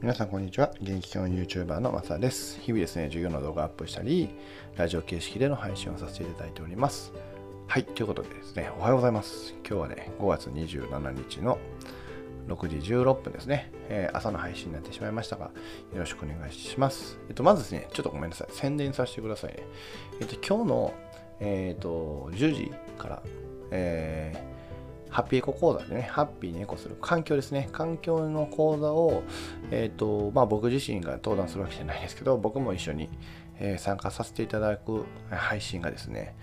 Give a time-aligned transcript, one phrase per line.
[0.00, 0.70] 皆さんこんにちは。
[0.80, 2.60] 元気教 YouTuber のマサです。
[2.60, 4.30] 日々ですね、授業の動画アップしたり、
[4.76, 7.12] ラジオ形式での配信をさせていただいております。
[7.66, 9.56] はい、ということでですね、おはようございます。
[9.68, 11.58] 今日はね、5月27日の
[12.46, 15.50] 6時16分ですね、えー、朝の配信になってしまいましたが、よ
[15.96, 17.18] ろしくお願いします。
[17.28, 18.48] えっと、まずですね、ちょっとごめんなさい。
[18.52, 19.64] 宣伝させてくださいね。
[20.20, 20.94] えっと、今日の、
[21.40, 23.22] えっと、10時から、
[23.72, 24.57] えー
[25.10, 27.68] ハッピーエコ講座でね、ハッピーにエコする環境ですね。
[27.72, 29.22] 環境の講座を、
[29.70, 33.08] えっ、ー、と、まあ僕自身が登壇するわけじゃないですけど、僕も一緒に、
[33.58, 36.34] えー、参加させていただく配信がですね、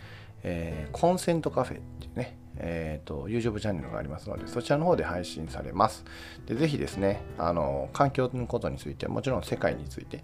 [0.43, 6.05] えー、コンセントカフェっていうね、えーと、YouTube チャンネルがありますので、そちらの方で配信されます。
[6.45, 10.21] でぜひですね、あの環境のことについて、もちろん世界について、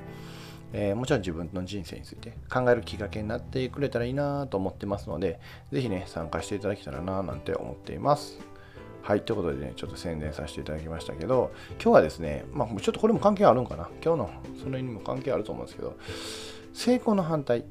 [0.73, 5.39] えー、もちろん自分の人生について考えるきっかけになってくれたらいいなと思ってますので、
[5.71, 8.39] ぜひね、参加していただけたらななんて思っています。
[9.01, 13.89] はい、ということでね、ちょっと宣伝させていただきましたけど、今日はですね、まあ、ちょっとこれも関係あるんかな。
[14.03, 14.29] 今日の
[14.63, 15.97] それにも関係あると思うんですけど、
[16.73, 17.65] 成功の反対、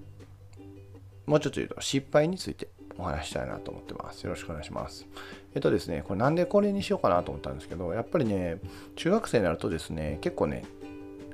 [1.27, 4.25] もうちょっと言うと失敗についてお話したいなと思ってます。
[4.25, 5.07] よろしくお願いします。
[5.55, 8.59] えっとですね、これなんでこれにしようかなと思ったんですけど、やっぱりね、
[8.97, 10.65] 中学生になるとですね、結構ね、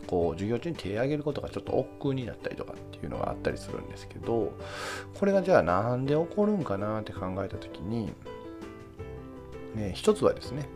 [0.07, 4.53] こう授業中に手を挙げることがちょっと億劫になったりとかっていうのがあったりするんですけど
[5.15, 8.13] これがじゃあなんで起こるんかなって考えた時に、
[9.75, 10.69] ね、一つはですね、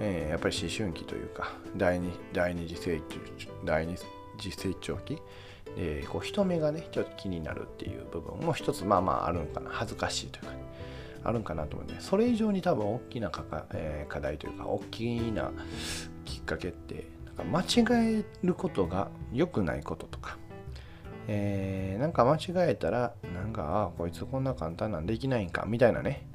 [0.00, 3.96] えー、やっぱり思春期というか第二第二次成長第二
[4.38, 5.18] 次成長期
[5.76, 9.70] でこう人目がねちょっと気になるっていう部分も一つまあまああるんかな。
[9.70, 10.58] 恥ずかしいというかね
[11.22, 15.52] あるんかなと思うんでそれ以上に多分大きなかか、えー、課題というか大きな
[16.24, 17.06] きっかけって
[17.40, 20.38] か間違えることが良くないこととか、
[21.28, 26.26] えー、なんか間違えたら、なんか、あこいつこんな簡単なんできないんか、みたいなね。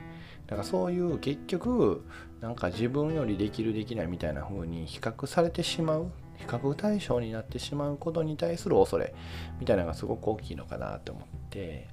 [0.47, 2.05] だからそういう結局、
[2.41, 9.13] なんか自分よりできるできないみたいな風に比較されてしまう、比較対象になってしまうことに対する恐れ
[9.59, 11.87] みたいなのがすごく大きいのかなと思って、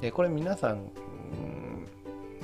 [0.00, 0.90] で、これ皆さん、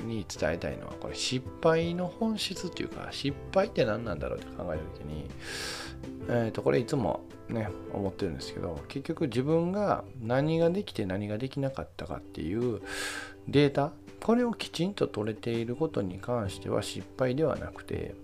[0.03, 5.29] に伝えたいのはこれ失敗の本質っていうか失敗って何なんだろうって考えた時に
[6.29, 12.81] えー、とこれいつもね思ってるんですけど結局自分が何ができて何ができなかったかっていう
[13.47, 13.91] データ
[14.21, 18.15] これをきちんと取れていることに関しては失敗ではなくて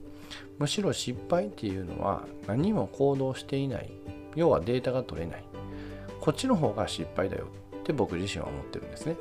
[0.57, 3.89] むしろ失敗っていうのは何も行動していない。
[4.35, 5.43] 要はデータが取れない。
[6.19, 7.47] こっちの方が失敗だよ
[7.79, 9.15] って僕自身は思ってるんですね。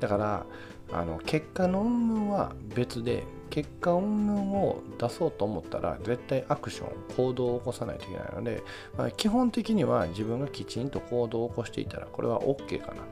[0.00, 0.46] だから
[0.92, 8.62] あの結果の云々は別で結果云々を出そうと思ったら絶対アクション行動を起こさないといけないので、
[8.96, 13.02] まあ、基本的には自分がきちんと行動を起こしていたらこれは OK かな。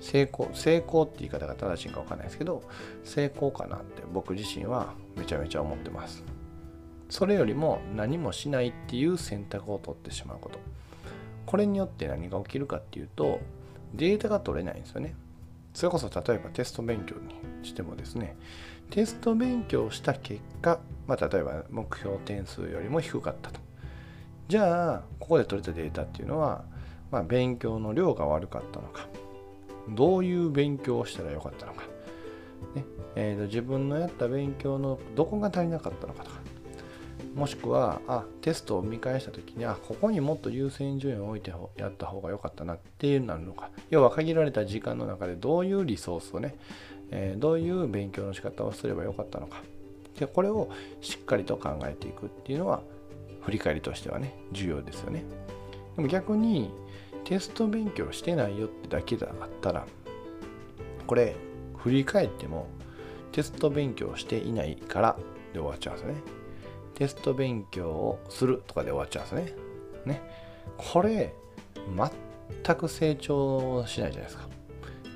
[0.00, 2.64] 成功成功って言い方が正しいか分かんないですけど
[3.04, 6.24] 成功かなって僕自身はめちゃめちゃ思ってます。
[7.08, 10.58] それよりも何もしないっていう選択を取ってしまうこと。
[11.44, 13.40] これによって何が起きるかっていうと
[13.94, 15.14] データが取れないんですよね。
[15.74, 17.34] それこそ例えばテスト勉強に
[17.66, 18.36] してもですね
[18.92, 23.58] テスト勉強した結果、まあ、例えば目標点数よりも低かったと。
[24.48, 26.62] じゃあ、ここで取れたデータっていうのは、
[27.10, 29.08] まあ、勉強の量が悪かったのか、
[29.88, 31.84] どういう勉強をしたらよかったのか、
[32.74, 32.84] ね。
[33.16, 36.41] えーと、自分のやった勉強のどこが足りなかったのかとか、
[37.34, 46.56] もしくは、あ、テストを見返した時に、あ、ここにもっと優先順位を置いてやった方が良かったなっていうなるのか、要は限られた時間の中でどういうリソースをね、
[47.10, 49.62] えー、どういう勉強の仕方をすればよかったのか。
[50.18, 50.68] でこれを
[51.00, 52.82] しっかりと考えていくっていうのは
[53.42, 55.24] 振り返りとしてはね重要ですよね。
[55.96, 56.70] でも逆に
[57.24, 59.86] テスト勉強してないよってだけだったら
[61.06, 61.36] これ
[61.76, 62.66] 振り返っても
[63.32, 65.16] テスト勉強していないから
[65.52, 66.41] で終わっちゃうんですよね。
[66.94, 69.54] テスト勉強をするとかで終わっちゃうんです
[70.06, 70.22] ねね
[70.76, 71.32] これ
[72.64, 74.48] 全く成長しないじゃないですか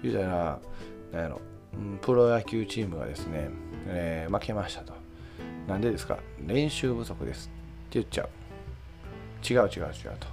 [0.02, 0.58] 言うたら
[1.12, 1.40] 何やろ
[2.00, 3.50] プロ野球チームがですね、
[3.86, 4.92] えー、負けましたと。
[5.66, 8.28] なんでですか練習不足ですって言っちゃう。
[9.48, 10.26] 違う違う違うと。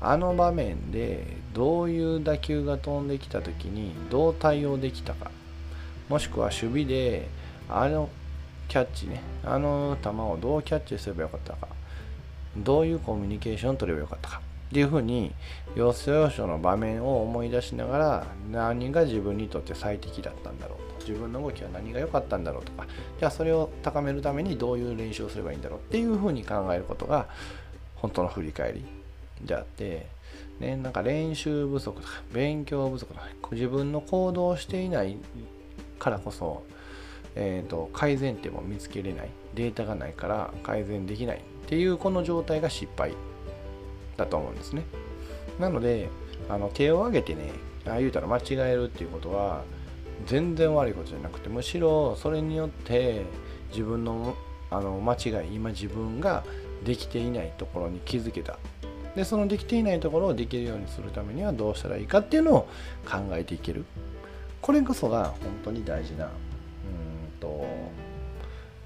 [0.00, 1.24] あの場面で
[1.54, 5.30] どういう打球が飛んできた時にどう対応できたか。
[6.08, 7.28] もしくは守備で
[7.68, 8.08] あの
[8.68, 11.68] キャッチね、あの球をどうキャッチすればよかったか。
[12.56, 14.40] どういうコミュニケーションを取ればよかったか。
[14.70, 15.34] っていうふうに
[15.74, 21.06] 要所要所の場面を思い出しながら何が自分にとって最適だったんだろうと。
[21.06, 22.86] 自分の動きは何が良かったんだろうとか。
[23.18, 25.78] じゃあそれを高めるためにどういう練習をすればいいんだろう。
[25.78, 27.26] っていうふうに考えることが
[27.96, 28.84] 本当の振り返り
[29.44, 30.06] であって。
[30.60, 35.16] ねなんか練習不足とか勉強不足とか自分の行動していない
[35.98, 36.62] からこそ
[37.34, 43.14] えーと、改善点も見つけれないデータがないから改善できないっていうこの状態が失敗
[44.16, 44.84] だと思うんですね。
[45.58, 46.08] なので、
[46.48, 47.50] あの手を挙げてね、
[47.86, 49.64] ああ言うたら間違えるっていうことは、
[50.26, 53.22] 全然悪いことじゃなくて、むしろそれによって
[53.70, 54.36] 自分の
[54.70, 56.44] あの間違い、今自分が
[56.84, 58.58] できていないところに気づけた。
[59.14, 62.68] で、そのできていないところをできるようにするためにはどうしたらいいかっていうのを
[63.04, 63.84] 考えていける。
[64.62, 66.30] これこそが本当に大事な、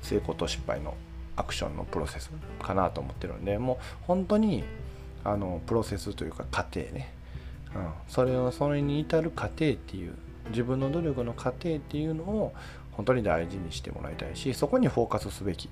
[0.06, 0.94] 成功と失敗の
[1.36, 2.30] アクションのプロセス
[2.62, 3.76] かなと思ってるんで、もう
[4.06, 4.64] 本当に
[5.24, 7.12] あのプロセスというか過程ね、
[7.74, 10.14] うん、それをそれに至る過程っていう
[10.50, 12.52] 自分の努力の過程っていうのを
[12.92, 15.68] 本当に大事にしてもらいたいしそこにフォーカスすべき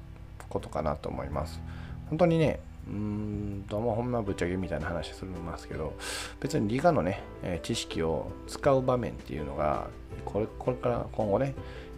[0.49, 1.61] ことかなと思います。
[2.09, 5.95] 本当にねうーんともうほんまぶっちゃけみたいな話するんますけど
[6.41, 9.89] 別に理科のね、え知識を使う場面っていうのが
[10.25, 11.55] これこれから今後ね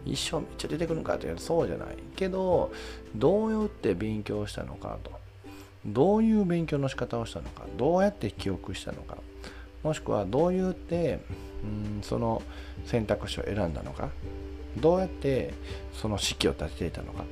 [0.07, 1.97] 一生めっちゃ出てくるのかというとそうじゃない。
[2.15, 2.73] けど
[3.15, 5.11] どうやって勉強したのかと。
[5.85, 7.65] どういう勉強の仕方をしたのか。
[7.77, 9.19] どうやって記憶したのか。
[9.83, 11.21] もしくはどうやって
[11.63, 12.43] うんその
[12.85, 14.11] 選択肢を選んだのか。
[14.79, 15.55] どうやって
[15.93, 17.25] その式を立てていたのか、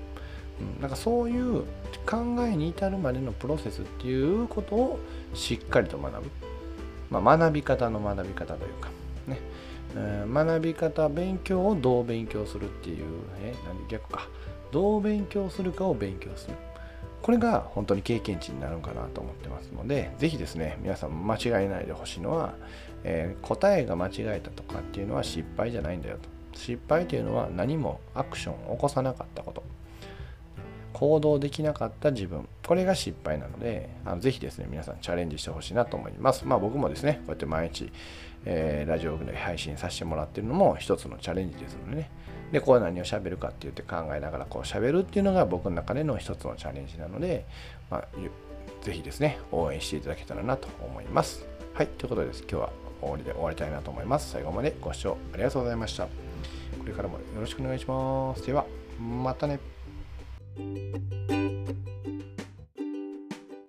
[0.61, 1.65] うん、なんかそういう
[2.07, 4.99] 考えに至るまでのプロセスっていうことを
[5.35, 6.31] しっかりと学ぶ、
[7.11, 8.89] まあ、学び方の学び方というか。
[9.27, 9.39] ね、
[9.97, 13.07] えー、学び方勉強をどう勉強するっていう、
[13.41, 14.29] え何逆か
[14.73, 16.55] どう勉強するかを勉強する
[17.25, 22.53] これが本当に経験値になるかなと思ってますので、ぜひですね、皆さん間違えないでほしいのは、
[23.03, 26.29] えー、答えが間違えたとかっていうのは失敗じゃないんだよと。
[26.55, 29.64] 失敗というのは何もアクションを起こさなかったこと。
[30.95, 32.49] 行動できなかった自分。
[32.67, 36.47] これが失敗なので、あのぜひですね、皆さんチャレンジしてほしいなと思います。
[36.47, 37.93] まあ僕もですね、こうやって毎日、
[38.47, 42.11] えー、ラジオで配信させてもらってるのも一つのチャレンジですのでね。
[42.53, 47.45] で、こう何を喋るかって言って考えながらこう喋るっていうのが僕の中での一つのチャレンジなので、
[47.91, 48.05] まあ、
[48.83, 51.47] ぜひですね、応援していただけたらなと思います。
[51.73, 52.43] はい、ということです。
[52.43, 52.71] 今日は
[53.01, 54.31] 終わりで終わりたいなと思います。
[54.31, 56.05] 最後までご視聴ありがとうございました。
[56.05, 56.11] こ
[56.87, 58.47] れからもよろしくお願いします。
[58.47, 58.65] では、
[59.01, 59.74] またね。
[60.57, 61.34] Música